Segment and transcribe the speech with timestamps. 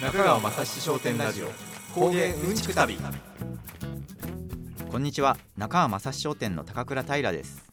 [0.00, 1.48] 中川雅史商店ラジオ。
[1.92, 2.96] 工芸うんちく旅。
[4.92, 5.36] こんにちは。
[5.56, 7.64] 中川雅史商店の高倉平です。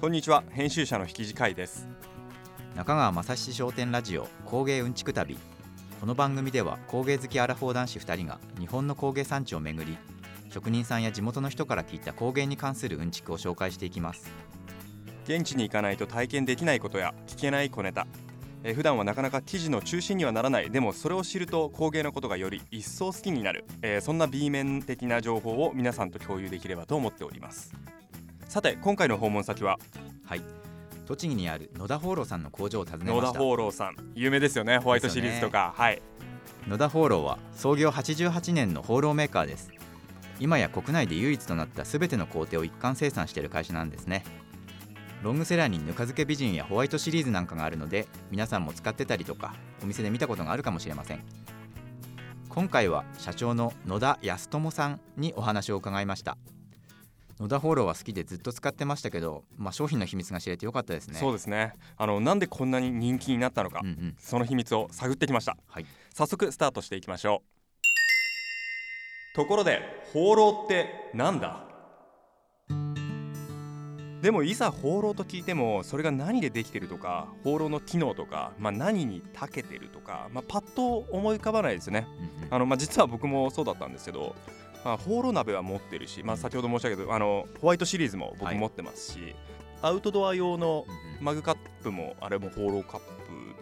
[0.00, 0.44] こんにちは。
[0.50, 1.88] 編集者の引地海です。
[2.76, 5.36] 中川雅史商店ラジオ工芸うんちく旅。
[6.00, 9.98] この番組では工芸好きアラフォー男子2人が日本の工芸産地を巡り
[10.50, 14.30] 職人さんや地元の人から聞いた工芸に関するうんちくを紹介していきます。
[15.24, 18.06] 現地に行かないと体験できないことや聞けない小ネタ
[18.64, 20.70] えー普段はなかなか記事の中心にはならない。
[20.70, 27.72] でもそれを知ると工芸のことがより一層好きになる、えーそんな B 面的な情報を皆さんと共有できればと思っております。
[28.48, 29.78] さて今回の訪問先は？
[30.24, 30.42] はい。
[31.06, 33.38] 栃木にある野田放浪さんの工場を訪ね野田ました。
[33.38, 33.96] 放浪さん。
[34.14, 36.02] 有名ですよねホワイトシリーズとか、はい。
[36.66, 39.70] 野田放浪は創業88年の放浪メーカーです。
[40.38, 44.22] 今や国内で唯一となった全ての工程を一貫生産している会社なんですね
[45.26, 51.24] ロングセラーにぬか漬け美人やホワイトシリーズなんかがあるので皆さんも使ってたりとかお店で見たことがあるかもしれません。
[52.48, 56.38] 今回は社長の野田康友さんにお話を伺いました。
[57.40, 61.18] 野田放浪は好きでずっと使ってましたけど、まあ、商品の秘密が知れてよかったですね。
[61.18, 61.72] そうですね。
[61.96, 64.14] あのなんでこんなに人気になったのか、うんうん。
[64.20, 65.56] その秘密を探ってきました。
[65.66, 65.86] はい。
[66.14, 67.42] 早速スタートしていきましょ
[69.34, 69.34] う。
[69.34, 69.80] ところで
[70.12, 71.64] 放浪ってなんだ？
[74.26, 82.08] でもいざ放浪と聞いてもそれが何でできてるとか放浪の機能とか、まあ、何に長けてるとか、まあ、パッと思い浮かばないですよね
[82.50, 84.34] あの、まあ、実は僕もそうだったんですけど、
[84.84, 88.58] まあ、放浪鍋は持ってるし、まあ、先ほど申し上げたあのホワイトシリーズも僕はい。
[88.58, 89.36] 持ってますし、
[89.80, 90.86] アウトドア用の
[91.20, 93.15] マグカップもあれも放浪カップ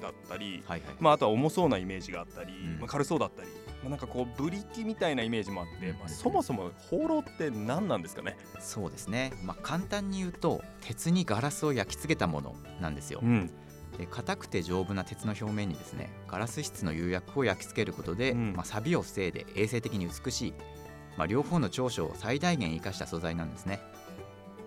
[0.05, 0.97] だったり、はいはい。
[1.00, 2.78] まあ、あとは重そうなイメージがあったり、うん。
[2.80, 3.48] まあ、軽そうだったり、
[3.83, 6.08] まあ、なんかこうブリキみたいなイメージもあって、まあ、うん。
[6.08, 13.20] そもそも放浪って何なんですかね、そうですね、まあ、簡単に言うと鉄にガラスを焼き付けたものなんですよ。
[13.22, 13.50] ん。
[13.98, 18.52] で硬くて丈夫な鉄の表面にですねガラス質の釉薬を焼き付けることで、うん。
[18.55, 20.54] まあ、錆を防いで衛生的に美しい、
[21.16, 23.81] まあ、両方の長所を最大限生かした素材なんですね、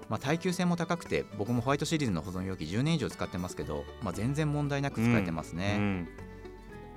[0.10, 6.08] まあ、耐久性も高くて僕もホワイトシリーズの保存容器10年以上使ってますけど、まあ、全然問題なく使えてますね、うん。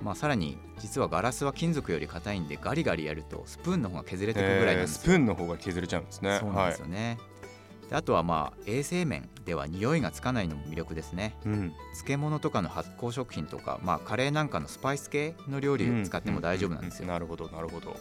[0.01, 5.01] まあ、さらに実はガラスは金属より硬いんでガリガリやるとスプーンの方が削れていくぐらいなんえーですよ。
[5.01, 6.37] スプーンの方が削れちゃうんですね。
[6.39, 7.17] そうなんですよね、
[7.89, 11.35] であとはまあ衛生面では匂いがつかないのも魅力ですね。
[11.43, 11.73] はいうん。
[11.93, 17.97] 漬物とかの発酵食品とか、まあ、カレーなんかのスパイス系の料理を使っても大丈夫なんですよ、ううなるほどなるほど。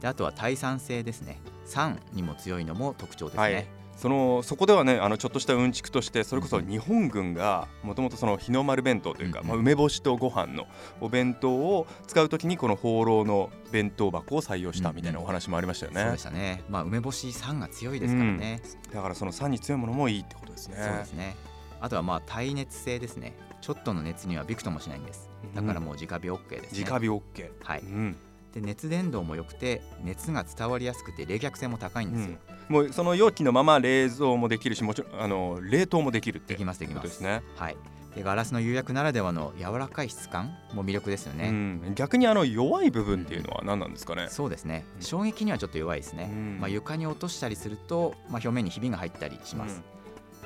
[0.00, 1.38] であとは耐酸性ですね。
[1.66, 9.48] 酸にも強いのも特徴ですね、はいそのそこではねあのちょっとしたうんちくとしてそれこそ日本軍がもともとその日の丸弁当というか、うんうん。
[9.50, 10.66] まあ、梅干しとご飯の
[11.00, 16.64] お弁当を使うときにこの放浪の弁当箱を採用したみたいなお話もありましたよね、そうでしたね。
[16.68, 18.60] まあ梅干し酸が強いですからね、
[18.92, 20.76] だからその酸に強いものもいいってことですね。
[20.78, 21.36] そうですね。
[21.80, 23.34] あとはまあ耐熱性ですね。
[23.60, 25.30] ちょっとの熱にはびくともしないんです。
[25.54, 27.80] だからもう直火 OK ですね、直火 OK、はい。
[27.80, 28.16] うん
[28.52, 32.36] で熱伝導も良くて熱が伝わりやすくて冷却性も高いんですよ、
[32.68, 37.42] もうその容器のまま冷蔵もできるしもちろんあの冷凍もできるってできますできまことですすね。
[37.56, 37.76] はい。
[38.14, 44.84] でガラスの釉薬ならではの柔らかい質感も魅力ですよね、うん、逆にあの弱い部分っていうのは何なんですかね、そうですね。
[44.96, 45.02] うん。
[45.02, 46.58] 衝撃にはちょっと弱いですね、うん。
[46.60, 49.82] まあ、床に落としたりすると、まあ、表面にひびが入ったりします、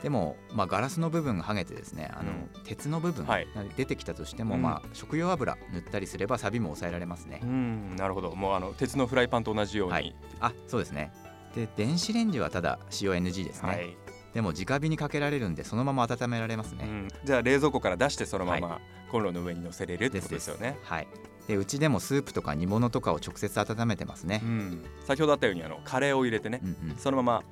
[0.02, 2.62] でも、まあ、ガラスの部分が剥げてですねあの、うん。
[2.64, 3.48] 鉄の部分はい。
[3.54, 4.62] が出てきたとしても、うん。
[4.62, 8.34] まあ、食用油塗ったりすれば錆も抑えられますね、うん、なるほど。
[8.34, 10.14] もうあの鉄のフライパンと同じように、はい。
[10.40, 11.12] あそうですね。
[11.54, 13.96] で電子レンジはただ使用 NG ですね、はい。
[14.34, 18.80] でも直火にかけられるんでそのまま温められますね、うん、じゃあ冷蔵庫から出してそのまはま
[19.10, 20.76] コンロの上に乗せれるってことですよね。
[20.82, 21.08] はい。
[21.48, 24.40] でうちでもスープとか煮物とかを直接温めてますね。
[24.44, 26.96] う、ん、先ほどあったようにあのカレーを入れてね、うんうん。
[26.96, 27.42] そのまま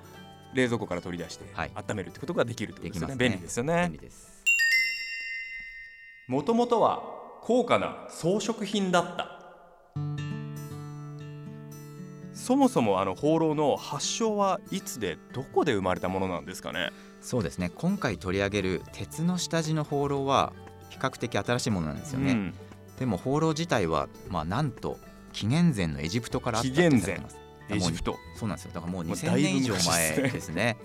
[0.54, 1.70] 冷蔵庫から取り出してはい。
[1.75, 3.16] 温めるってことができるってことですよね。
[3.16, 3.88] できますね。
[3.88, 4.34] 便利ですよ便ね
[6.26, 7.03] もともとは
[7.42, 9.31] 高価な装飾品だった。
[12.32, 16.91] そもそもあの放浪の発祥はいつでどこで生まれたものなんですかね。
[17.21, 17.71] そうですね。
[17.75, 20.53] 今回取り上げる鉄の下地の放浪は
[20.91, 22.54] 比較的新しいものなんですよね、うん。
[22.98, 24.98] でも放浪自体はまあなんと
[25.33, 28.19] 紀元前のエジプトからあったって言われてますエジプト。
[28.37, 28.72] そうなんですよ。
[28.75, 30.77] だからもう2000もうだいぶ年以上昔前ですね。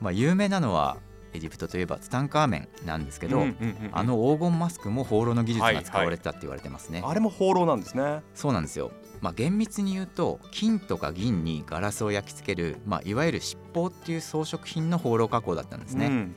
[0.00, 0.98] まあ有名なのは
[1.32, 3.90] エジプトといえばツタンカーメンなんですけど、うんうんうんうん。
[3.92, 8.22] あの黄金マスクも放浪の技術が使われてたって言われてますね、あれも放浪なんですね。
[8.34, 8.92] そうなんですよ。
[9.20, 16.34] まあ厳密に言うと金とか銀にガラスを焼き付ける、まあ、いわゆる七宝っていう装飾品の放浪加工だったんですね、うん。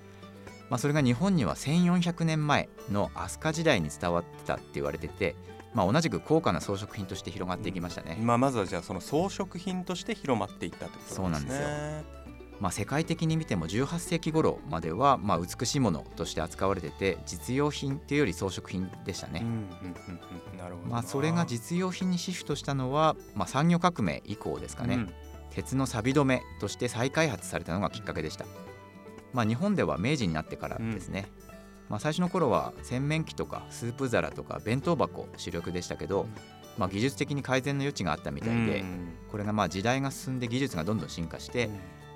[0.69, 5.35] まあ、それが日本には1400年前の飛鳥時代に伝わってたって言われてて、
[5.75, 11.15] まあ、同じく高価な装飾品として広がっていきましたね、まあ、まずはじゃあその装飾品として広まっていったということですね。
[11.15, 11.67] そうなんですよ。
[12.61, 19.45] まあ、世界的に見ても18世紀頃まではまあ美しいものとして扱われてて実用品というより装飾品でしたね。
[20.89, 25.13] まあ、それが実用品にシフトしたのは、まあ、産業革命以降ですかね、うん。
[25.51, 28.45] 鉄の錆止めとして再開発されたのがきっかけでした、
[29.33, 31.27] まあ、日本では明治になってからですね、
[31.89, 36.25] まあ、最初の頃は洗面器とかスープ皿とか弁当箱主力でしたけど、
[36.77, 39.13] まあ、技術的に改善の余地があったみたいで、うん。
[39.31, 41.69] これがまあ時代が進んで技術がどんどん進化して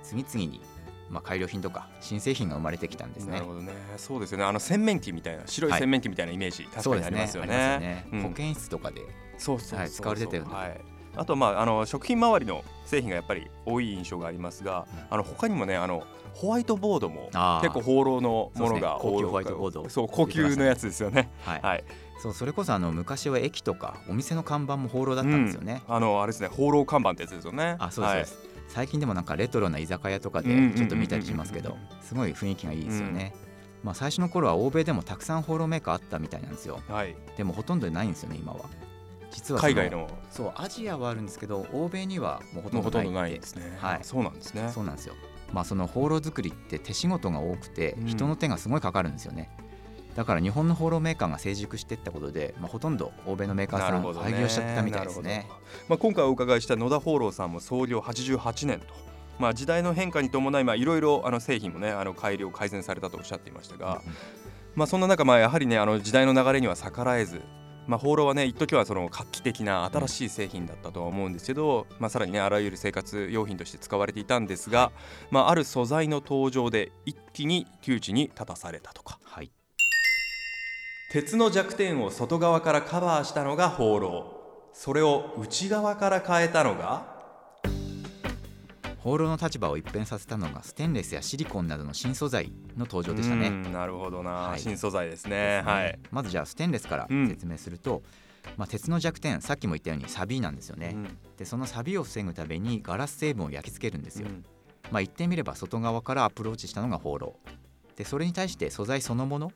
[0.04, 0.62] 次々に
[1.10, 3.34] まあ改良品とか新製品が生まれてきたんですね。
[3.34, 3.46] なる。
[3.46, 3.74] ほどね。
[3.98, 4.44] そうですよね。
[4.44, 7.56] あの洗面器みたいな白い洗面器みたいなイメージ、確かにありますよね。
[7.56, 8.08] ありますよね。
[8.12, 8.24] うん。
[8.24, 9.02] 保健室とかで
[9.40, 10.82] そうそうそうそうはい使われてたよねはい
[11.16, 16.04] あとまああの食品周りの製品がやっぱり多い印象がありますが、あの他にもねあの
[16.34, 17.30] ホワイトボードも
[17.62, 19.20] 結構放浪のものが多いそうですね。
[19.20, 19.90] 高級ホワイトボード。
[19.90, 21.30] そう高級のやつですよね。
[21.44, 21.62] はい。
[21.62, 21.84] はい。
[22.22, 25.82] そうそれこそあの昔は駅とかお店の看板も放浪だったんですよね。
[25.88, 27.78] あのあれですね放浪看板ってやつですよね。
[27.80, 33.34] あそうですそうです、最近でもなんかレトロな居酒屋とかでうんうんうんうんちょっと見たりしますけどすごい雰囲気がいいですよね。
[33.84, 36.82] まあ、最初の頃は欧米でもたくさん放浪メーカーあったみたいなんですよ。
[36.90, 38.66] はい、はい、でもほとんどないんですよね今は
[39.32, 40.10] 実は海外の。
[40.30, 43.78] そうアジアはあるんですけど欧米にはもうほとんどないいですね。
[43.80, 44.00] はい。
[44.04, 44.70] そうなんですね。
[44.74, 45.16] そうなんですよ。
[45.54, 48.08] まあその放浪作りって手仕事が多くてうん。
[48.08, 49.50] 人の手がすごいかかるんですよね、
[50.16, 55.30] だから日本の放浪メーカーが成熟していったことで、まあ、ほとんど欧米のメーカーさん廃業しちゃったみたいですね。
[55.30, 55.56] なるほど。
[55.90, 58.88] まあ、今回お伺いした野田放浪さんも創業88年と、
[59.40, 64.02] まあ、時代の変化に伴いまあいろいろあの製品もねあの改良改善されたとおっしゃっていましたが、
[64.76, 67.42] まあ、そんな中まあやはりねあの時代の流れには逆らえず
[67.90, 74.92] まあ、放浪はね一時はその画期的な新しい製品だったとは思うんですけど、まあ、さらにねあらゆる生活用品として使われていたんですが、
[75.32, 79.18] まあ、ある素材の登場で一気に窮地に立たされたとか。
[79.24, 79.52] はい。
[81.12, 84.70] 鉄の弱点を外側からカバーしたのが放浪。
[84.74, 87.19] それを内側から変えたのが
[89.00, 93.48] 琺瑯の立場を一変させたのがステンレスやシリコンなどの新素材の登場でしたね。
[93.48, 94.60] うんなるほどな、はい。
[94.60, 95.62] 新素材ですね。
[95.62, 95.62] ね。
[95.66, 97.28] はい、まずじゃあステンレスからうん。
[97.30, 98.04] 説明すると、
[98.58, 100.92] まあ、鉄の弱点さっきも言ったようにサビなんですよね。
[100.94, 101.18] うん。
[101.38, 104.28] でそのサビを防ぐためにガラス成分を焼き付けるんですよ。
[104.28, 104.46] うん。
[104.92, 107.36] まあ、言ってみれば外側からアプローチしたのが琺瑯
[107.96, 109.52] でそれに対して素材そのもの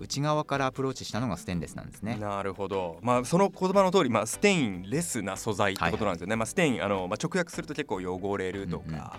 [0.00, 2.16] 内側からアプローチしたのがステンレスなんですね。
[2.20, 9.10] なるほど、まあ、その言葉の通り、まあ、 stainless な素材ってことなんですよね、まあ、 stain あの、まあ、直訳すると結構汚れるとか、うんうん。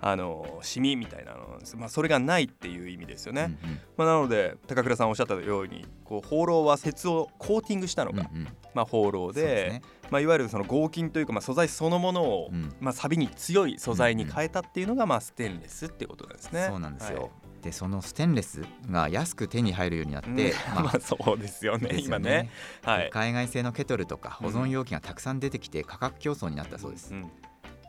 [0.00, 3.80] あのシミみたいなのまあ、それがないっていう意味ですよね、うんうん。
[3.96, 8.48] まあ、なので高倉さんおっしゃったようにこう放浪は鉄をコーティングしたのが、うんうん。
[8.74, 9.82] まあ、放浪でね。
[10.10, 12.74] まあ、いわゆるその合金というか、まあ、素材そのものを、うん。
[12.80, 16.66] まあ、錆に強い素材に変えたっていうのが、まあ、ステンレスっていうことなんですね。
[16.70, 17.30] そうなんですよ、はい
[17.62, 20.74] でそのステンレスが安く手に入るようになって、うん。
[20.74, 22.50] ま まあそうですよねですよ今ね。
[22.82, 23.10] はい。
[23.10, 27.30] 海外製のケトルとか保存容器がたくさん出てきて価格競争になったそうです、ん。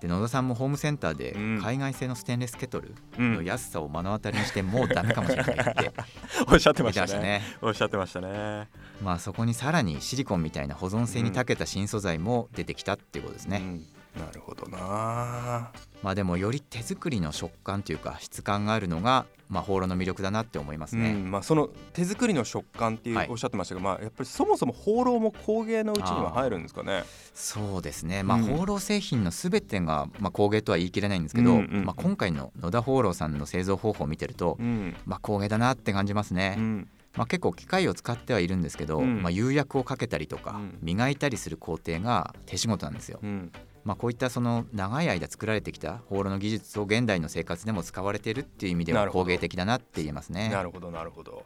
[0.01, 1.61] で野田さんもホームセンターでうん。
[1.61, 5.91] 海外製のステンレスケトルうんの安さを目の当たりにしてもうダメかもしれないって
[6.47, 7.19] おっしゃってましてたね。
[7.19, 7.41] ね。
[7.61, 8.67] おっしゃってましたね。
[9.01, 13.85] まあそこにさらにシリコンみたいな保存性に長けた新素材も出てきたっていうことですね、うん
[14.17, 15.71] なるほどな。
[16.01, 27.03] まあでもより手作りの食感というか質感があるのがまあ放浪の魅力だなって思いますね、うんまあその手作りの食感っていうはいおっしゃってましたが、まあやっぱりそもそも放浪も工芸のうちには入るんですかね？
[27.33, 34.95] そうですねまあうん放浪製品のすべてがまあ工芸とは言い切れないんですけど、うんうんうんまあ今回の野田放浪さんの製造方法を見てると、うん。
[35.05, 36.87] まあ工芸だなって感じますね、うん。
[37.15, 43.51] まあ、結構機械を使ってはいるんですけど、うんまあ、釉薬をかけたりとか、うん磨いたりする工程が手仕事なんですよ、うん。
[43.89, 51.43] まあ、こういったその長い間作られてきた放浪の技術を現代の生活でも使われているっていう意味では工芸的だなって言えますねなるほどなるほど。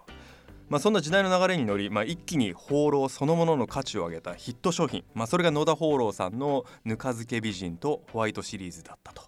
[0.68, 9.22] まあそんな時代の流れに乗り、まあ一気に放浪そのものの価値を上げたヒット商品、まあそれが野田放浪さんのぬか漬け美人とホワイトシリーズだったと。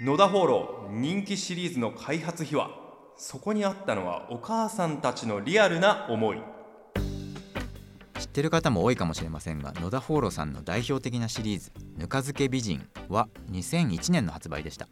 [0.00, 2.68] 野田放浪人気シリーズの開発秘話、
[3.16, 6.57] そこにあったのはお母さんたちのリアルな思い。
[8.18, 14.88] 知ってる方も多いかもしれませんが野田放浪さんの代表的なシリーズ「ぬか漬け美人」は2001年の発売でした、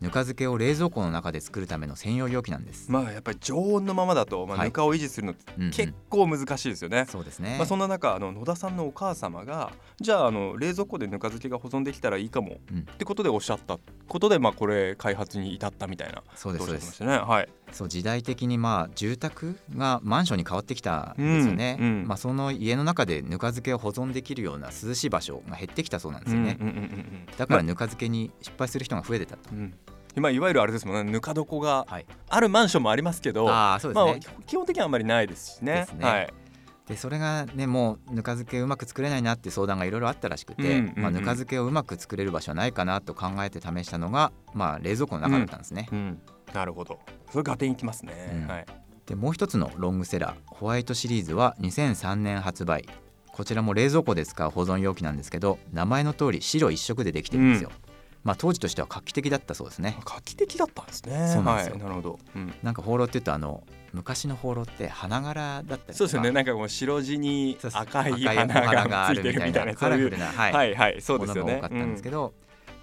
[0.00, 4.68] ぬか漬けを冷蔵庫の中で作るための専用容器なんです、まあやっぱり常温のままだと、まあ、はい。
[4.68, 5.34] ぬかを維持するの
[5.70, 7.06] 結構難しいですよね。
[7.08, 13.78] そうですね、まあ、そんな中あの野田さんのお母様がじゃああの冷蔵庫でぬか漬けが保存できたらいいかもうんってことでおっしゃった。
[14.08, 16.22] ことで、まあ、これ開発に至ったみたいな。
[16.34, 17.04] そうですそうです。
[17.04, 17.18] ね。
[17.18, 22.08] はい、そう時代的にまあ住宅がマンションに変わってきたんですよね、うんうん。
[22.08, 29.74] まあ、その家の中でぬか漬けを保存できるような涼しい場所が減ってきたそうなんですよね、うんうんうんうんだからぬか漬けに失敗する人が増えてたと、うん。
[30.16, 33.80] 今いわゆるあれですもんねぬか床がはい、あるマンションもありますけどね、まあ、
[34.46, 35.72] 基本的にはあんまりないですしね。
[35.72, 36.04] ですね。
[36.04, 36.34] はい。
[36.88, 41.02] でそれがねもうぬか漬けうまく作れないなって相談がいろいろあったらしくて、うんうんうん。
[41.02, 45.88] まあ、ぬか漬けをうまく作れる場所はないかなと考えて試したのが、まあ、冷蔵庫の中だったんですね。
[45.92, 46.20] うん、
[46.54, 46.98] なるほど。
[47.30, 48.46] それ合点いきますね、うん。
[48.48, 48.66] はい。
[49.06, 52.88] でもう一つのロングセラーホワイトシリーズは2003年発売
[53.32, 57.70] こちらも冷蔵庫で使う保存容器なんですけど名前の通り白一色でできてるんですよ、
[58.22, 59.96] まあ当時としては画期的だったそうですね。
[60.04, 61.30] 画期的だったんですね。
[61.32, 61.72] そうなんですよ。
[61.74, 62.54] はい、なるほど、うん。
[62.62, 66.30] なんか放浪っていうとあの昔の放浪って花柄だったりそうですよね。
[66.30, 71.00] なんかもう白地に赤い赤花がついてるみたいなカラフルなな、はいはいはい。
[71.00, 71.54] そうですよね。
[71.54, 72.34] ものが多かったんですけど、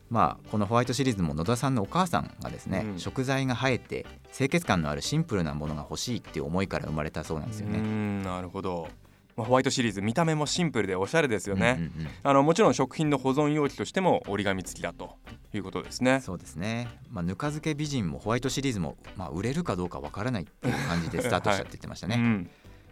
[0.10, 3.00] まあこのホワイトシリーズも野田さんのお母さんがですね、うん。
[3.00, 7.80] 食材が生えて清潔感のあるシンプルなものが欲しいっていう思いから生まれたそうなんですようね。
[7.80, 8.88] んなるほど、
[9.36, 12.12] まあ、ホワイトシリーズ見た目もシンプルでおしゃれですよね、うんうんうん。
[12.24, 15.16] あのもちろん食品の保存容器としても折り紙付きだと
[15.54, 16.22] いうことですね。
[16.22, 22.50] そうですね、まあ、ぬか漬け美人もホワイトシリーズも、まあ、売れるかどうかわからないっていう感じでスタートしたって言ってましたね、 うん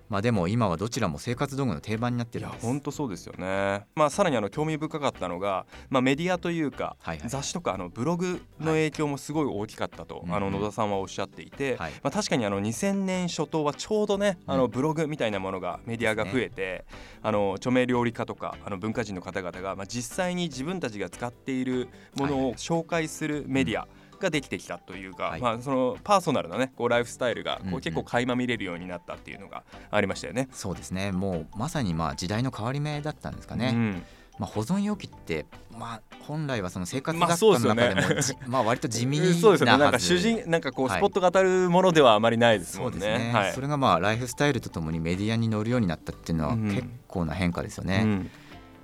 [0.10, 2.66] まあ、でも今はどちらも生活道具の定番になってるんです。
[2.66, 3.86] 本当そうですよね。
[3.96, 7.30] まあさらにあの興味深かったのが、まあメディアというか、はいはい。
[7.30, 10.32] 雑誌とかあのブログの影響もすごい大きかったと、はい。
[10.34, 11.92] あの野田さんはおっしゃっていて、はい。
[12.04, 14.60] まあ確かにあの2000年初頭はちょうどね、あうん。
[14.60, 16.86] のブログみたいなものがメディアが増えて、
[17.24, 23.88] あの著名料理家とかあの文化人の方々がまあ実際に自分たちが使っているものを紹介するメディア。
[24.22, 25.42] ができてきたというか、はい。
[25.42, 27.74] まあそのパーソナルなねこうライフスタイルがこうん。
[27.74, 30.48] ううん結構垣間見れるようになったっていうのがありましたよね。
[30.52, 31.12] そうですね。
[31.12, 34.04] もうまさにまあ時代の変わり目だったんですかね、うん。
[34.40, 35.46] まあ、保存容器って、
[35.78, 39.42] まあ、本来はその生活まあ雑貨の中でもじ、まあ割と地味なはず。
[39.42, 39.78] そうですよね。
[39.78, 42.96] なんか主人なんかこうはいスポットが当たるものではあまりないですそもね。
[42.96, 43.54] うんね、はい。
[43.54, 46.74] それがまあライフスタイルとともにメディアに載るようになったっていうのはうん。
[46.74, 48.32] 結構な変化ですよね、うん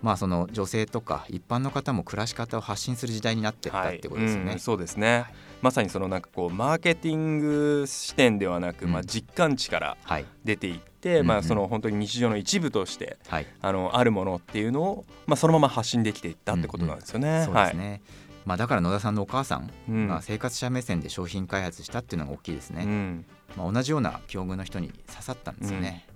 [0.02, 5.26] まあその女性とか一般の方も暮らし方を発信する時代になってったってことですよね、うんそうですね。
[5.62, 8.92] まさにそのなんかこうマーケティング視点ではなく、うん。
[8.92, 10.26] まあ実感値からはい。
[10.44, 11.28] 出ていって、うんうん。
[11.28, 13.48] まあその本当に日常の一部としてはい。
[13.62, 17.44] あのあるものっていうのをまあそのまま発信できていったってことなんですよね。
[17.46, 18.02] そうですね、
[18.46, 20.08] まあだから野田さんのお母さんうん。
[20.08, 23.24] が生活者目線で商品開発したっていうのが大きいですね、
[23.56, 26.08] まあ、同じような境遇の人に刺さったんですよね、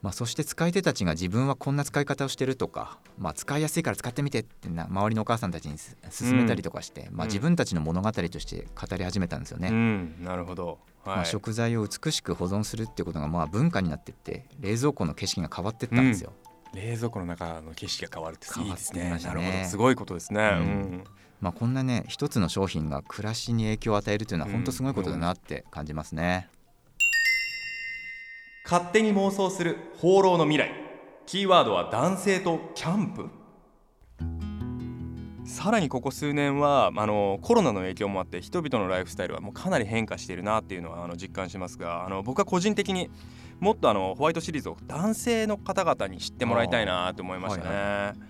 [0.00, 10.78] まあ、そして使い手たちが自分はこんな使い方をしてるとか、まあ、使いやすいから使ってみてってな周りのお母さんたちにす勧めたりとかして、まあ、うん自分たちの物語として語り始めたんですよね、うん、なるほど。
[11.04, 11.16] はい。
[11.16, 16.32] まあ、食材を美しく保存するっていうことがまあ文化になってって冷蔵庫の景色が変わってったんですよ、
[16.74, 19.04] 冷蔵庫の中の景色が変わるっていいですね。
[19.04, 20.40] ねなるほど、すごいことですね。
[20.40, 20.66] ううん
[21.00, 21.04] ん。
[21.40, 26.48] まあ、こんなね一つの商品が暮らしに影響を与えるというのは本当すごいことだなって感じますね、
[28.70, 30.70] 勝手に妄想する放浪の未来。
[31.24, 33.30] キーワードは男性とキャンプ。
[35.46, 43.08] さらにここ数年はあのコロナの影響もあって人々のライフスタイルはもうかなり変化しているなっていうのはあの実感しますがあの僕は個人的に
[43.58, 47.74] もっとあのホワイトシリーズを男性の方々に知ってもらいたいなと思いましたね。
[47.74, 48.20] はい。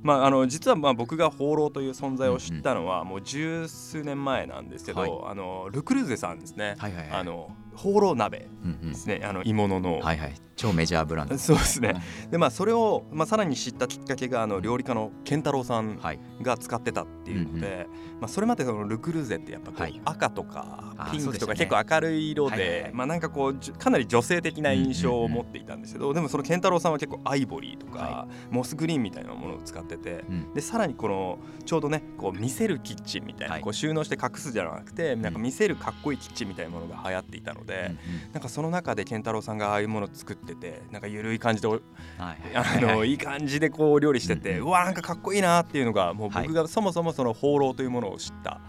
[0.00, 5.10] まあ、あの実はまあ僕が放浪という存在を知ったのはもう十数年前なんですけど、はい。
[5.32, 7.18] あのルクルーゼさんですね、はいはいはい。
[7.18, 8.88] あの放浪鍋うんうん。
[8.90, 9.22] ですね。
[9.24, 10.34] あの鋳物の、はいはい。
[10.56, 11.38] 超メジャーブランド。
[11.38, 11.94] そうですね。
[12.30, 16.18] でまあそれを、まあ、さらに知ったきっかけがあの料理家の健太郎さんはい。
[16.42, 17.86] が使ってたっていうので、
[18.20, 20.00] まあ、それまでそのルクルーゼってやっぱこう、はい。
[20.04, 22.92] 赤とかピンクとか結構明るい色で、はいはいはい。
[22.94, 30.54] まあなんかこうかなり女性的な印象を持っていたんですけど、でもその健太郎さんは結構アイボリーとか、はモスグリーンみたいなものを使ってて、うん。
[30.54, 33.62] でさらにこのちょうどねこう見せるキッチンみたいな、はい。
[33.62, 37.67] こう収納して隠すじゃなくてなんか見せるかっこいいキッチンみたいなものが流行っていたので。
[37.74, 37.98] うんうん
[38.32, 41.80] なんかその中で健太郎さんがああいうものを作っててなんか緩い感じでおはい
[42.18, 48.60] あはいはいのいい感じでこう料理してて、うんうんうわなんかかっこいいなっていうのがもう僕がそもそもその放浪というものを知った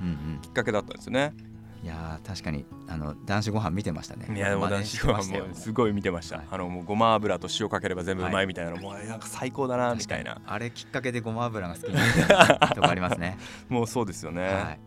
[0.42, 1.34] きっかけだったんですよね。
[1.82, 4.28] いやー確かにあの男子ご飯見てましたね。
[4.36, 6.38] いやでも男子はしてましたよもうすごい見てました。
[6.38, 10.42] はいあのもうごま油と塩かければ全部うまいみたいなの、もうなんか最高だなみたいな。
[10.46, 13.38] あれきっかけでごま油が好きになっ たとかありますね。
[13.70, 14.42] もうそうですよね。
[14.44, 14.80] はい。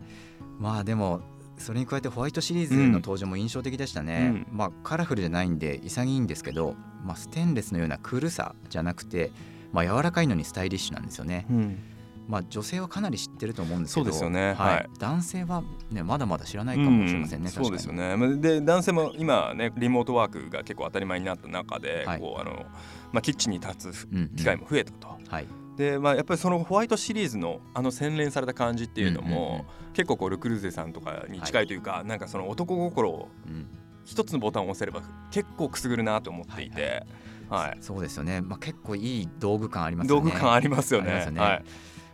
[0.59, 1.21] まあでも
[1.57, 4.45] それに加えてホワイトシリーズの登場も印象的でしたね。
[4.51, 9.31] うんまあカラフルじゃないんで潔いんですけど、まあステンレスのようなクールさじゃなくて、
[9.71, 11.45] まあ柔らかいのにスタイリッシュなんですよね。
[11.49, 11.79] うん
[12.27, 14.75] まあ女性はかなり知ってると思うんですけど、そうですよねはい。
[14.75, 17.45] はい男性はねまだまだ知らないかもしれませんね。
[17.45, 18.37] うんそうですよね。
[18.37, 22.65] で男性も今ねリモートワークが結構当たり前になった中で、はいこうあの
[23.11, 25.17] まあキッチンに立つうんうん機会も増えたと。
[25.27, 25.47] はい。
[25.77, 33.67] でまあ、やっぱりそのホワイトシリーズのあの洗練された感じっていうのも、結構こうルクルーゼさんとかに近いというか、なんかその男心をうん。
[34.05, 35.01] 一つのボタンを押せれば
[35.31, 37.05] 結構くすぐるなと思っていて、
[37.49, 38.41] はいそうですよね。
[38.41, 40.31] まあ結構いい道具感ありますよね。
[40.31, 41.23] 道具感ありますよね。
[41.27, 41.63] あねはい、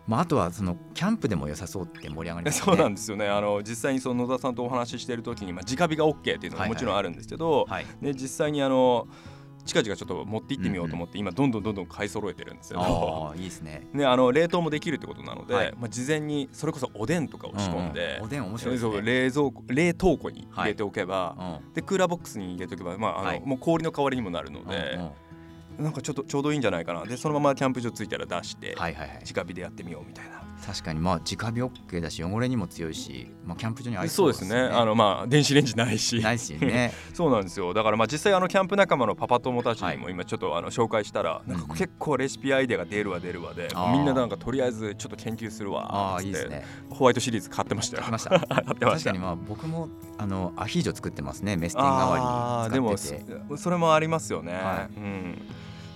[0.06, 2.66] まあ、あとはそのキャンプでも良さそうって盛り上がりますね。
[2.66, 7.86] そうなんですよねあの実際にその野田さんとお話ししている時に、まあ、直火が OK っていうのももちろんあるんですけど、はい。
[8.02, 9.08] で実際にあの
[9.66, 13.34] 近々ちょっと持って行ってみようと思って、今どんどんどんどん買い揃えてるんですよ。
[13.38, 13.88] いいですね。
[13.94, 15.74] ね、あの冷凍もできるってことなので、はい。
[15.80, 18.24] まあ、事前にそれこそおでんとかを仕込んで、うんうん。
[18.24, 19.02] おでん面白いね。
[19.02, 21.74] 冷蔵庫冷凍庫に入れておけば、うん。
[21.74, 23.42] でクーラーボックスに入れておけば、まああのはい。
[23.46, 25.02] もう氷の代わりにもなるので、うん
[25.80, 25.84] うん。
[25.84, 27.06] なんかちょっとちょうどいいんじゃないかな。
[27.06, 29.24] でそのままキャンプ場着いたら出して、はいはいはい。
[29.24, 30.49] 直火でやってみようみたいな。
[30.66, 34.56] 確かにまあ直火 OK だし汚れにも強いし、まあ、キャンプ場に合いそうですね。
[34.56, 36.20] あのまあ電子レンジないし。
[36.20, 36.94] ないしね。
[37.14, 37.74] そうなんですよ。
[37.74, 43.92] だからまあ実際あのキャンプ仲間のパパ友たちにも今ちょっとあの紹介したら、なんか結構レシピアイデアが出るわ出るわで、あー。
[43.94, 46.66] みんななんかとりあえずちょっと研究するあわっつってあいいですね。
[46.90, 48.04] ホワイトシリーズ買ってましたよ。
[48.04, 48.40] 買ってました。
[48.90, 51.56] 確かにまあ僕もあのアヒージョ作ってますね。
[51.56, 53.42] メスティン代わりあーでもに使ってて。
[53.50, 55.42] そそれもありますよね、はうん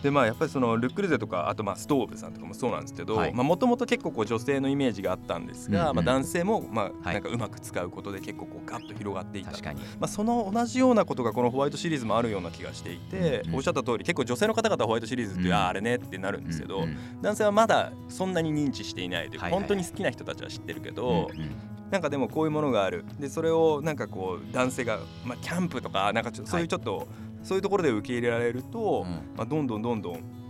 [0.04, 9.80] でまあやっぱりそのルックルゼとかあとまあストーブさんとかもそうなんですけどはいもともと結構こう女性のイメージがあったんですが、うんうんまあ、男性もまあはいなんかうまく使うことで結構こうガッと広がっていった確かに。
[9.82, 15.54] まあ、その同じようなことがこのホワイトシリーズもあるような気がしていて、うんうんおっしゃった通り結構女性の方々はホワイトシリーズって、うん。
[15.54, 21.52] あれねってなるんですけど、うんうん男性はまだそんなに認知していないというか、はいはい本当に好きな人たちは知ってるけど、うんうん。
[21.92, 23.06] なんかでもこういうものがある。
[23.20, 27.08] でそれをなんかこう男性が、まあ、キャンプとかなんかちょそういうちょっと、
[27.44, 29.36] そういうところで受け入れられると、うん。
[29.36, 30.43] まあ、どんどんどんどん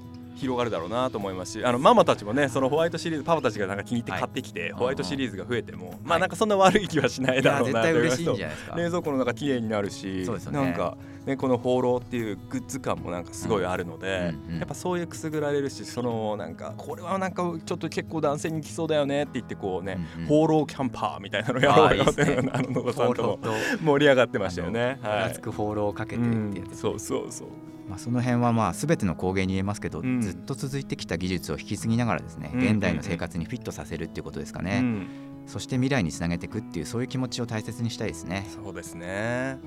[0.43, 6.17] 広がるだろうなと思いますしあのママたちもねそのホワイトシリーズパパたちがなんか気に入って買ってきて、いホワイトシリーズが増えても、まはい。
[6.17, 8.75] あなんかそんな悪い気はしないだろうなと思いますか。
[8.75, 10.51] 冷蔵庫の中綺麗になるしね。
[10.51, 20.27] なんか、ね、この放浪っていうグッズ感もなんかすごいあるので、うんうんやっぱそういうくすぐられるしそのなんかこれはなんかちょっと結構男性に来そうだよねって言ってこうね、うんうん。
[20.27, 22.49] 放浪キャンパーみたいなのやろうよっていいっすね。
[22.53, 23.39] あの野田さんとも。
[23.81, 24.99] 盛り上がってましたよね。
[25.01, 25.33] はい。
[25.33, 26.75] つく放浪をかけてってうんやつですね。
[26.77, 27.47] そうそうそう
[27.87, 30.21] まあ、その辺はまあ全ての工芸に言えますけど、うん。
[30.21, 32.61] ずっと続いてきた技術を引き継ぎながらですね、うん。
[32.61, 35.07] 現代の生活にフィットさせるっていうことですかね、うん。
[35.45, 38.47] そして未来につなげていくっていうそういう気持ちを大切にしたいですね。
[38.49, 39.59] そうですね。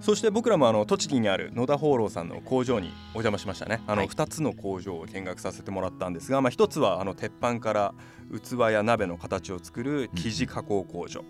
[0.00, 3.82] そして僕らもあの栃木にある野田放浪さんの工場にお邪魔しましたね。
[3.86, 4.08] あのはい。
[4.08, 7.94] 2つの工場を見学させてもらったんですが、まあ、1つはあの鉄板から
[8.30, 11.24] 器や鍋の形を作る生地加工工場、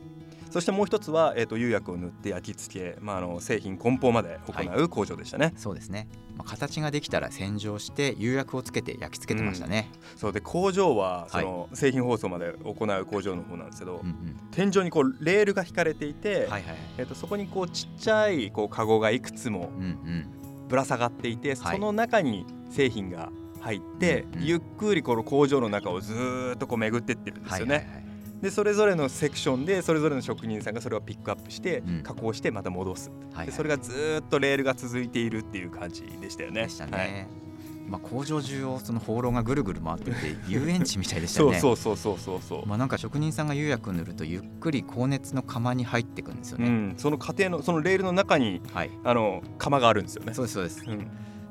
[0.51, 10.33] そしてもう1つは、えー、と釉薬を塗って焼き付け、まあ、あの製品梱包まで行う工場でしたね、そうですね、まあ、形ができたら洗浄して釉薬をつけて焼き付けてましたね、そう。
[10.33, 11.29] で工場ははい。
[11.31, 14.37] その製品包装まで行う工場の方なんですけど、うんうん。
[14.51, 16.77] 天井にこうレールが引かれていて、はいはいはい。
[16.99, 20.27] えー、とそこにこうちっちゃいこうカゴがいくつもうんうん。
[20.69, 21.77] ぶら下がっていて、はい。
[21.77, 23.31] その中に製品が
[23.61, 24.47] 入って、うんうん。
[24.47, 27.75] ゆっくりこの工場の中をずーっとこう巡ってってるんですよね。
[27.75, 28.09] はいはいはい
[28.41, 32.03] でそれぞれのセクションでそれぞれの職人さんがそれをピックアップして、うん。
[32.03, 36.63] 加工してまた戻す、はいでそれがずーっとレールが続いているっていう感じでしたよね。
[36.63, 37.49] でしたね、はい。
[37.89, 41.61] まあ、工場中をその放浪がぐるぐる回ってて 遊園地みたいでしたそうよね。
[41.61, 42.67] そうそうそうそうそう。
[42.67, 48.91] まあ、なんか職人さんが釉薬を塗るとゆっくり高熱の窯に入っていくんですよね、うん、その過程のそのレールの中にはい。
[49.05, 50.35] あの釜があるんですよね。
[50.35, 50.85] そうですそうです。
[50.87, 51.07] うん、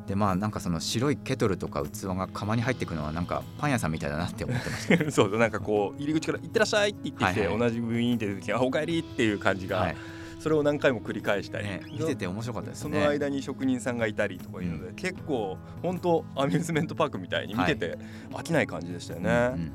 [0.08, 5.12] でまあなんかその白いケトルとか器が窯に入っていくのはなんかパン屋さんみたいだなって思ってました。
[5.12, 7.60] そうなんかこう入り口から「いってらっしゃい」って言ってきて、はいはい。
[7.60, 9.96] 同じ部員って出てきて「あおかえり」っていう感じが、はい、
[10.40, 17.98] それを何回も繰り返したり、ね、見てて面白かったですそねの間に職人さんがいたりとかいうので、結構本当アミューズメントパークみたいに見てて
[18.32, 19.30] 飽きない感じでしたよね。
[19.30, 19.72] うんうん。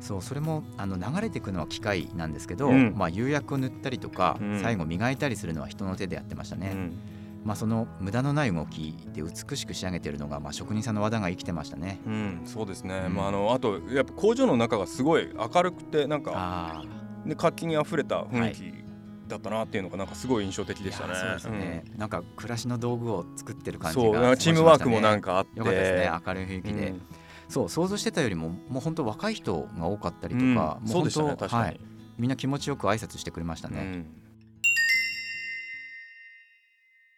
[0.00, 2.94] そうそれもあの流れていくのは機械なんですけど、うん。
[2.96, 4.60] まあ、釉薬を塗ったりとか、うん。
[4.62, 6.98] 最後磨いたりするのは人の手でやってましたね、うん
[7.44, 12.00] まあ、その無駄のない動きで美しく仕上げてるのが、まあ、職人さんの技が生きてましたね。
[12.06, 13.14] うん、そうですね、うん。
[13.14, 16.82] まあ、あのあとやっぱ工場の中がすごい明るくてなんか、あ
[17.26, 18.84] ね、活気にあふれた雰囲気
[19.28, 21.14] だったなっていうのがなんかすごい印象的あでしたね。
[21.14, 25.58] そうですね、なんか暮らしうん、donc を作ってる感じそうがなんかチームワークもなんかかあって。
[25.58, 27.02] よかったですね明るい雰囲気で、うん。
[27.48, 30.54] そう想像してたよりももう本当若い人が多かったりとか、うん。
[30.54, 31.80] もそうでしたね本当確かに、はい、
[32.16, 34.23] みんな気持ちよく挨拶してくれましたね、うん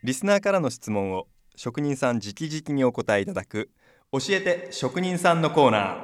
[0.06, 3.70] リスナーからの質問を職人さん直々にお答えいただく
[4.12, 5.96] 教えて職人さんのコーナー。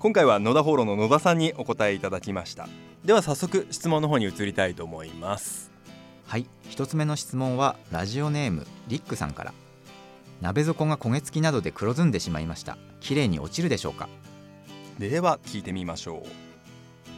[0.00, 2.68] 今回は野田放浪の野田さんにお答えいただきました。
[3.04, 5.70] では早速質問の方に移りたいと思います。
[6.26, 6.46] はい。
[6.68, 9.54] 一つ目の質問はラジオネームリックさんから。
[10.40, 12.76] 鍋底が焦げ付きなどで黒ずんでしまいました。
[12.98, 14.08] 綺麗に落ちるでしょうか？
[14.98, 16.24] では聞いてみましょ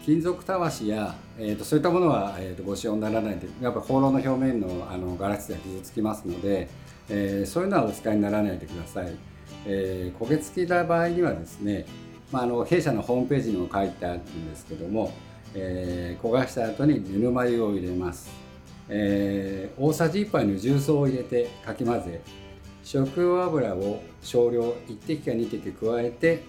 [0.04, 6.68] 金属たわしや、えー、とそういったものは、えー、とご使用にならないでやっぱ放浪の表面のあのガラスでは傷つきますので、
[7.08, 9.14] えーそういうのはお使いにならないでください、
[9.66, 11.84] えー焦げ付きた場合にはですね、
[12.32, 15.12] まあ、あの弊社のホームページにも書いてあるんですけども、
[15.54, 18.30] えー焦がした後にぬるま湯を入れます、
[18.88, 22.22] えー大さじ1杯の重曹を入れてかき混ぜ
[22.82, 26.42] 食用油を少量1滴か2滴加えて、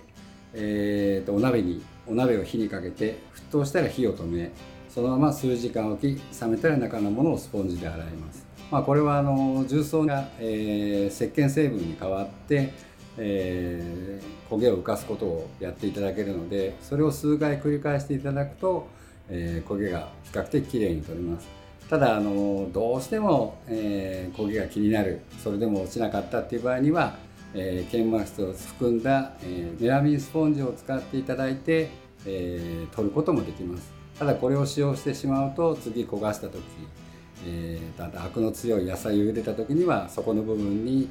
[0.54, 4.52] えーとお鍋にお鍋を火にかけて沸騰したら火を止め
[4.90, 8.46] そのまま数時間置き冷めたら中のものをスポンジで洗います。
[8.70, 12.74] まあ、これはあの重曹が、えー、石鹸成分に変わって、
[13.18, 18.88] えー、焦げを浮かすことをやっていただけるのでそれを数回繰り返していただくと、
[19.30, 21.48] えー、焦げが比較的きれいに取れます。
[21.90, 27.18] ただあのどうしても、えー、焦げが気になるそれでも落ちなかったっていう場合には、
[27.54, 31.90] えー、研磨質を含んだ、えー、メラミンスポンジを使っていただいて、
[32.26, 36.62] えー、取ることもできますただこれを使用してしまうと次焦がした時
[37.46, 41.10] えー、アクの強い野菜を茹でた時にはそこの部分に、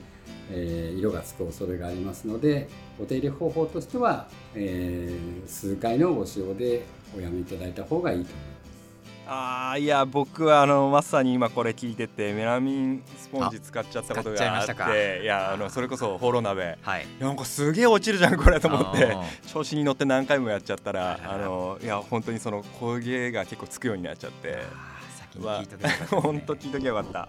[0.51, 2.69] えー、色がつく恐れがありますので
[3.01, 6.85] お手入れ方法としては、えー、数回のご使用で
[7.17, 8.60] おやめいただいた方がいいと思います。
[9.33, 19.17] あいや僕はあのまさに今これ聞いててメラミンスポンジ使っちゃったことがあっていやあのそれこそホロ鍋、はい、なんかすげえ落ちるじゃんこれと思って
[19.47, 24.59] 調子に乗って何回もやっちゃったらあのいや本当にその焦げが結構つくようになっちゃって。
[25.33, 27.29] 先に聞いとけばよかった、ね、 本当聞いとけばよかった。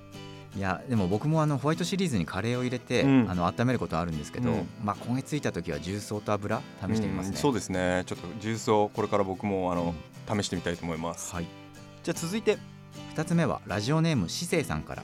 [0.54, 8.04] いやでも僕もあのホワイトシリーズにカレーを入れて、うん、あの温めることあるんですけど、うん、まあ焦げついた時は重曹と油試してみますね、うん、そうですね。
[8.06, 9.96] ちょっと重曹これから僕もあの、
[10.28, 11.46] 試してみたいと思います、はい、
[12.04, 12.58] じゃあ続いて
[13.16, 15.04] 2つ目はラジオネームしせいさんから。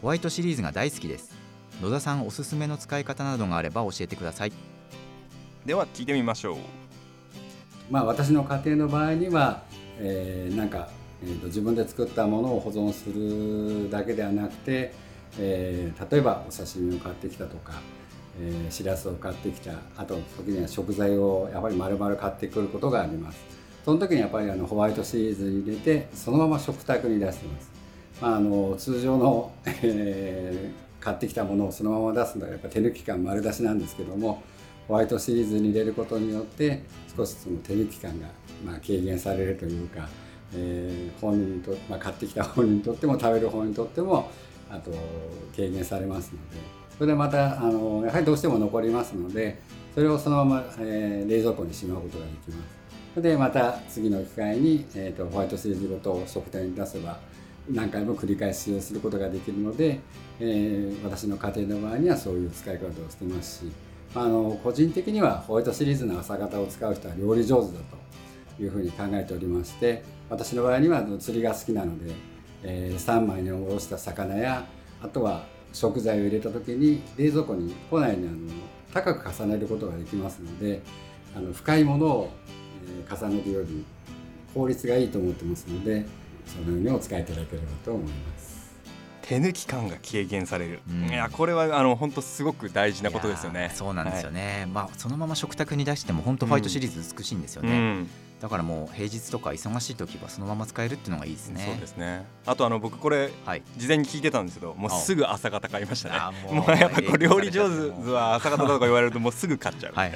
[0.00, 1.34] ホワイトシリーズが大好きです。
[1.82, 4.52] 野田さんおすすめの使い方などがあれば教えてください。
[5.66, 6.56] では聞いてみましょう。
[7.90, 9.62] まあ私の家庭の場合には、
[9.98, 10.88] えー、なんか
[11.22, 14.92] えーと、自分で作ったものを保存するだけではなくて、
[15.38, 17.74] えー、例えばお刺身を買ってきたとか、
[18.40, 27.70] えー、しらすを買ってきたあと時には食材をやっぱり丸々買ってくることがありますその時にやっぱりあのホワイトシリーズに入れてそのまま食卓に出してます、
[28.20, 34.42] まあ、あの通常の、えー、買ってきたものをそのまま出すのはやっぱ手抜き感丸出しなんですけども
[34.88, 36.82] ホワイトシリーズに入れることによって
[37.16, 38.26] 少しその手抜き感が
[38.64, 40.08] まあ軽減されるというか
[40.54, 44.30] えー、本人と、まあ、買ってきた本人にとっても食べる本人にとっても
[44.70, 44.92] あと
[45.54, 46.56] 軽減されますので
[46.96, 49.60] それでまたあのやはりどうしても残りますので
[49.94, 52.79] それをそのまま、えー、冷蔵庫にしまうことができます。
[53.16, 57.18] でまた次の機会に、えーと、ホワイトシリーズごと食店に出せば
[57.68, 60.00] 何回も繰り返し使用することができるので、
[60.38, 63.72] えー、私の家庭の場合にはそういう使い方をしてますし
[64.14, 67.78] あの個人的にはホワイトシリーズの朝方を使う人は料理上手だ
[68.56, 72.14] というふうに考えておりまして私の場合には釣りが好きなので、
[72.62, 74.64] えー、3枚におろした魚や
[75.02, 78.38] あとは食材を入れた時に冷蔵庫に庫内にあの
[78.92, 80.82] 高く重ねることができますので
[81.36, 82.30] あの深いものを、
[83.10, 83.84] 重ねるより
[84.54, 86.04] 効率がいいと思ってますので
[86.46, 88.50] そのようにお使いいただければと思います。
[89.22, 93.70] 手抜き感が軽減される、うん、いやこれはあの本当すごく大事なことですよね。
[93.72, 101.64] そうなんですよね、はい、まあそのまま食卓に出しても本当ファイトシリーズ美しいんですよね、うん、だからもう平日とか忙しい時はそのまま使えるっていうのがいいですね。
[101.64, 102.24] そうですね。
[102.44, 106.18] あとあの僕これ、はい、事前に聞いてたんですけどもうすぐ朝方買いましたね。
[106.52, 110.12] もうやっぱこう料理上手は朝方とか言われるともうすぐ買っちゃうはいい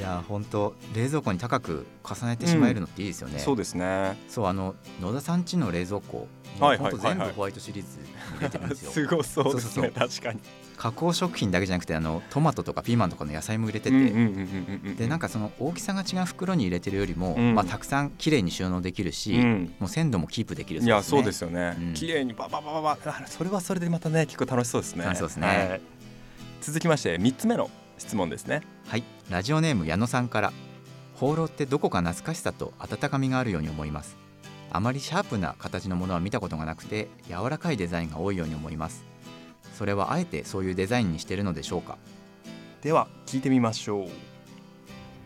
[0.00, 4.16] や本当冷蔵庫に高く重ねてしまえるのっていいですよね、うん、そうですね。
[4.28, 6.28] そうあの野田さんちの冷蔵庫
[6.60, 8.90] はい、全部ホワイトシリーズに入れてるんですよ。
[8.92, 9.90] すごそうですね。
[9.94, 10.40] 確かに。
[10.76, 14.94] 加工食品だけじゃなくてあのトマトとかピーマンとかの野菜も入れてて。
[14.96, 25.80] でなんかその大きさが違う袋に入れてるよりも、うん、まあ、たくさん綺麗に収納できるし、うん、もう鮮度もキープできる、ね、いやそうですよね、うん、綺麗にバババババそれはそれでまたね結構楽しそうですねそうですね、はい、
[26.60, 28.62] 続きまして3つ目の質問ですね。
[28.86, 29.04] はい。
[29.30, 30.52] ラジオネーム矢野さんから。
[31.16, 34.16] 放浪ってどこか懐かしさと温かみがあるように思います。
[34.70, 39.04] あまりシャープな形のものは見たことがなくて柔らかいデザインが多いように思います。
[39.74, 41.98] それはあえてそういうデザインにしているのでしょうか？
[42.82, 44.08] では聞いてみましょう。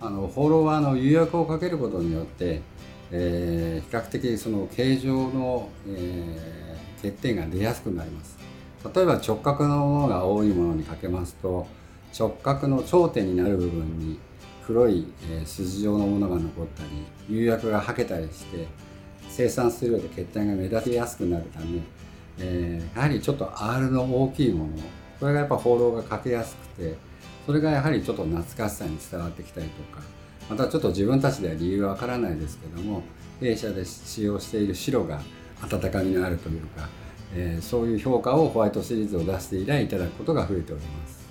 [0.01, 2.63] あの放浪はあの釉薬をかけることによって、
[3.11, 8.39] えー、比較的その形状の、えー、欠点が出やすくなります。
[8.95, 11.67] 例えば直角のものが多いものにかけますと
[12.19, 14.19] 直角の頂点になる部分に
[14.67, 16.91] 黒い、え、筋状のものが残ったり
[17.29, 18.67] 釉薬がはけたりして
[19.29, 21.81] 生産するようで欠点が目立ちやすくなるため、
[22.39, 24.73] え、やはりちょっと R の大きいもの
[25.19, 26.97] これがやっぱ放浪がかけやすくて
[27.47, 30.03] それがやはりちょっと懐かしさに伝わってきたりとか
[30.51, 33.03] またちょっと自分たちでは理由はわからないですけども
[33.41, 35.21] 弊社で使用している白が
[35.63, 36.89] 温かみのあるというか、
[37.35, 41.22] えー、そういう評価をホワイトシリーズを出して以来いただくことが増えております。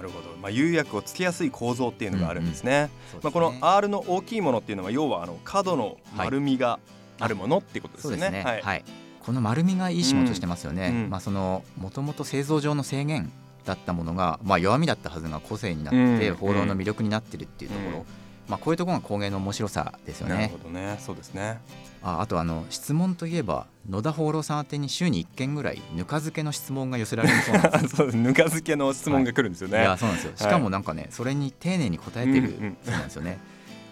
[0.00, 2.88] なるほど、まあ、釉薬をつけやすい構造っていうのがあるんですね。
[3.12, 6.80] うんうん、まあ、この R の大きいものっていうのは要はあの角の丸みが
[7.18, 8.42] あるものっていうことですね。
[8.42, 8.84] はい、はい、
[9.20, 10.88] この丸みがいい仕事してますよね。
[10.88, 13.30] うん、まあそのもともと製造上の制限
[13.66, 18.06] だったものが、まあ、弱みだったはずが個性になって、放浪の魅力になってるっていうところ、
[18.50, 20.96] まあ、こういうところが工芸の面白さですよなるねほどね。
[20.98, 21.60] そうですね。
[22.02, 29.84] ああとあの質問といえば野田放浪さん宛てに週に1件ぐらいぬか漬けの質問が寄せられるそうなんです そうぬか漬けの質問が来るんですよね、い。
[29.84, 30.32] やそうなんですよ。
[30.34, 32.76] しかもなんかね、それに丁寧に答えてるうんうん。
[32.82, 33.38] そうなんですよね、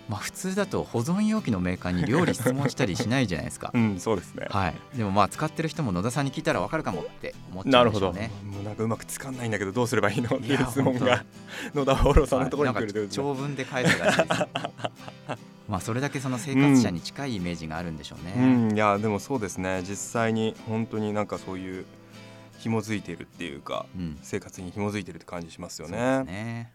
[0.09, 3.71] まあ普通だと保存容器のメーカーに料理質問したりしないじゃないですか。
[3.75, 4.47] うんそうですね。
[4.51, 4.75] はい。
[4.97, 8.57] でもまあ使ってる人も野田さんに聞いたら分かるかもって思っちゃなるほど、うんでしょうね。
[8.57, 11.25] もうなんかうまくつかんないんだけどどうすればいいのっていいうや質問が
[11.75, 14.49] 野田放浪さんのところに来るとい長文で返すらしいですよ。
[15.69, 19.83] まあそれだけその生活者に近いイメージがあるんでしょうね、うん、いやでもそうですね。
[19.87, 21.85] 実際に本当になんかそういう
[22.59, 24.19] 紐づいているっていうかうん。
[24.23, 26.25] 生活に紐づいてるって感じしますよね。
[26.25, 26.73] ね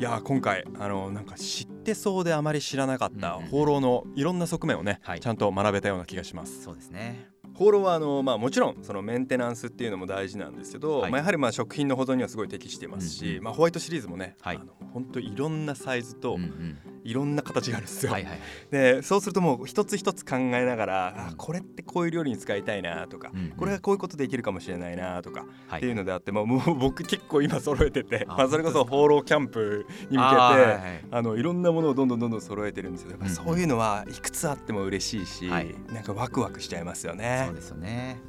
[0.00, 5.20] いや今回あのなんか知ってそうであまり知らなかった放浪のいろんな側面をね、はい。
[5.20, 6.62] ちゃんと学べたような気がします。
[6.62, 7.28] そうですね。
[7.52, 11.10] 放浪はあの、まあ、もちろんそのメンテナンスっていうのも大事なんですけど、はい。
[11.10, 13.44] まあ、やはりまあ食品の保存にはすごい適していますし、うんうん。
[13.44, 14.56] まあ、ホワイトシリーズもね、はい。
[14.56, 18.12] あの本当いろんなサイズとうんうんいろんな形があるんですよ。
[18.12, 18.38] はいはい。
[18.70, 21.26] でそうするともう一つ一つ考えながら、うん。
[21.28, 23.50] あこれってこういう料理に使いたいなとか、うんうん。
[23.50, 25.78] これがこういうことできるかもしれないなとか、はい。
[25.78, 31.04] っていうのであってももう僕結構今揃えててあまあ、それこそ放浪キャンプに向けてあーはいはい。
[31.10, 33.10] あのいろんなものをどんどんどんどん揃えてるんですよ。
[33.10, 33.36] やっぱうんうん。
[33.36, 35.74] そういうのはいくつあっても嬉しいし、はい。
[35.92, 37.44] なんかワクワクしちゃいますよね。
[37.46, 37.54] そう。
[37.54, 38.20] ですよね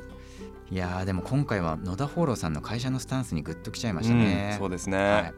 [0.71, 5.33] いやーでも今回は野田放浪さんの会社のスタンスにグッときちゃいましたね、うんそうですね、はい、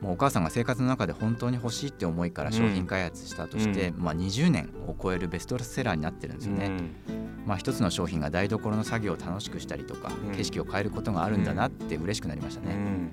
[0.00, 6.70] もうお母さんが生活の中で本当に欲しいって思いから商品開発したとして、まあ、20年を超えるベストセラーになってるんですよね、
[7.46, 10.36] まあ、一つの商品が台所の作業を楽しくしたりとか、うん。
[10.36, 12.66] 景色を変えることがあるんだなって嬉しくなりましたうん。
[12.66, 13.12] ね、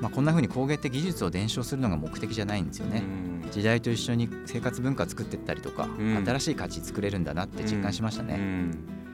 [0.00, 3.04] まあ、こんな風に工芸って技術を伝承するのが目的じゃないんですよね、
[3.44, 3.50] うん。
[3.50, 6.24] 時代と一緒に生活文化作っていったりとか、ん。
[6.24, 9.05] 新しい価値作れるんだなって実感しましたね、うん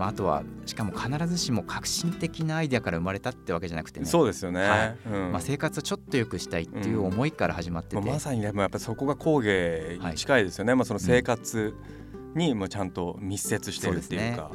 [0.00, 4.06] まあ、あとはしかも必ずしも革新的なアイデアから生まれたってわけじゃなくてね。
[4.06, 4.96] そうですよね、はい。
[5.12, 5.32] うん。
[5.32, 11.74] まあ、生活をちょっと良くしたいっていう思いから始まってて、まあ、まさにねもうやっぱそこが工芸に近いですよね、まあ、その生活
[12.34, 14.50] にもちゃんと密接してるっていうか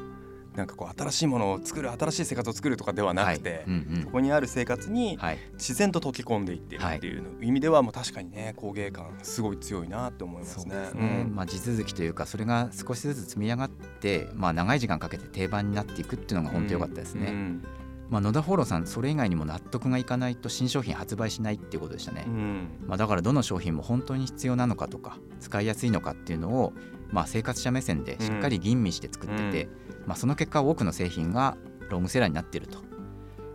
[0.55, 3.63] なんかこう新しいものを作る新しい生活を作るとかではなくて、はい。
[3.67, 5.17] うんここにある生活に
[5.53, 10.75] 自然と溶け込んでいってるっていうの意味ではもう確かにね工芸感すごい強いなって思いますね。
[10.91, 11.35] すね、うん。
[11.35, 17.65] まあ、地続きというかそれが少しずつ積み上がって、まあ、長い時間かけて定番になっていくっていうのが本当良かったですね、うん
[18.09, 22.69] まあ、野田フォローさんそれ以外にも納得がいかないと新商品発売しないっていうことでしたね、うん。
[22.87, 26.73] まあ、だからどの商品も本当に必要なのかとか使いやすいのかっていうのを、
[27.11, 29.69] まあ、生活者目線でしっかり吟味して作ってて、
[30.05, 31.57] まあ、その結果多くの製品が
[31.89, 32.79] ロングセラーになっていると、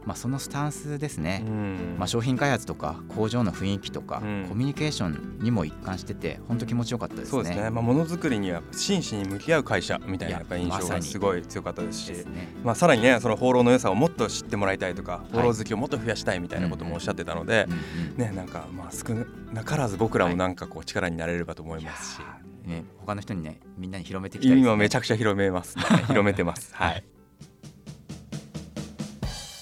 [0.04, 1.96] まあ、そのスタンスですね、うん。
[1.98, 4.46] まあ、商品開発とか工場の雰囲気とか、うん。
[4.48, 7.30] コミュニケーションにも一貫してて本当気持ちよかったですね。
[7.30, 12.48] そうですね、まあ、ものづくりには真摯に向き合う会社みたいなやっぱ印象がすごい強かったですしですね。
[12.64, 17.68] まあ、さらにねその放浪の良さをもっと知ってもらいたいとか、い放浪好きをもっと増やしたいみたいなこともおっしゃってたので
[18.16, 19.14] ねなんかまあ少
[19.52, 26.74] なからず僕らもなんかこう力になれればと思いますし、ーね、他の人にねみんなに広めていきたいです、ね、今めちゃくちゃ広めます、ね、 広めてます。
[26.74, 27.04] はい。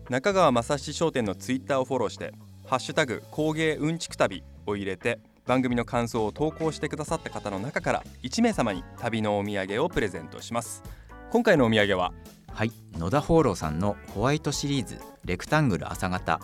[0.09, 2.33] 中川雅史商店のツイッターをフォローして
[2.65, 10.83] ハッシュタグ工芸うんちく旅を入れて番組の感想を投稿してくださった方の中から1名様に旅のお土産をプレゼントします。
[11.31, 12.13] 今回のお土産は
[12.53, 16.39] はい野田放浪さんのホワイトシリーズレクタングル朝型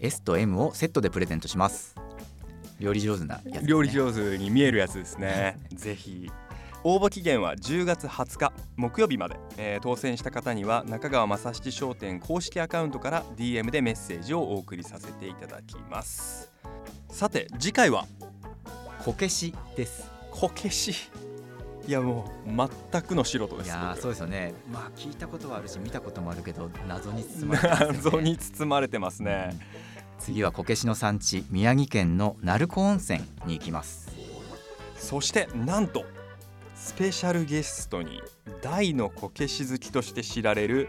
[0.00, 1.94] S と M をセットでプレゼントします。
[2.80, 5.56] 料理上手なやつね、料理上手に見えるやつですね。
[5.72, 6.28] ぜひ。
[6.82, 16.50] 応募期限は10月20日木曜日まで、えー当選した方には中川正七商店公式アカウントから DM でメッセージをお送りさせていただきます。
[17.12, 18.06] さて次回は
[19.04, 20.10] こけしです。
[20.30, 20.94] こけし。
[21.86, 24.52] いやもう全くの素人ですいやそうですよね。
[24.70, 27.98] まあ聞いたことはあるし見たこともあるけど謎に包まれてますよね。
[28.04, 29.58] 謎に包まれてますね。
[30.18, 34.10] 次はこけしの産地宮城県の鳴子温泉に行きます。
[34.96, 36.04] そしてなんと
[36.74, 38.20] スペシャルゲストに
[38.60, 40.88] 大のこけし好きとして知られる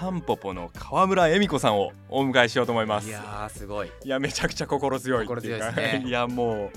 [0.00, 3.08] タンポポの川村恵美子さんをお迎えしようと思います。
[3.10, 3.92] いやーすごい。
[4.02, 6.04] いやめちゃくちゃ心強い心強いですね。
[6.08, 6.70] いやも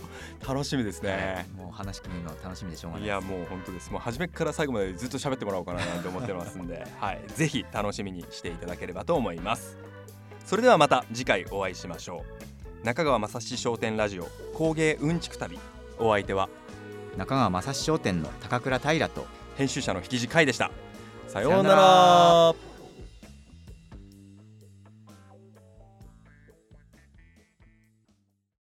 [0.43, 1.47] う楽しみですね。
[1.55, 3.05] もう話聞くの楽しみでしょうがない。
[3.05, 3.91] いやもう本当です。
[3.91, 9.77] もう初めから最後までずっと喋ってもらおうかななんて思ってますんで、 はい、ぜひ楽しみにしていただければと思います。
[10.45, 12.25] それではまた次回お会いしましょ
[12.83, 12.85] う。
[12.85, 15.57] 中川雅史商店ラジオ工芸うんちく旅。
[15.97, 16.49] お相手は？
[17.15, 20.71] 中川正史商店の高倉平と編集者の引地海でした。
[21.29, 22.72] さようなら